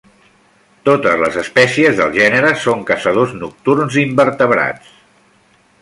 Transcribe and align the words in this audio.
Totes 0.89 1.19
les 1.23 1.37
espècies 1.41 1.99
del 2.01 2.17
gènere 2.21 2.49
són 2.65 2.81
caçadors 2.89 3.37
nocturns 3.43 3.99
d'invertebrats. 3.99 4.99